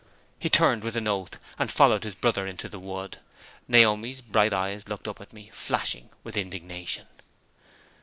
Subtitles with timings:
[0.39, 3.19] He turned with an oath, and followed his brother into the wood.
[3.67, 7.05] Naomi's bright eyes looked up at me, flashing with indignation.